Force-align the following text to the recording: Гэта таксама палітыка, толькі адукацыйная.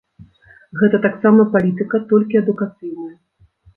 Гэта 0.79 1.01
таксама 1.03 1.45
палітыка, 1.55 1.99
толькі 2.15 2.43
адукацыйная. 2.43 3.15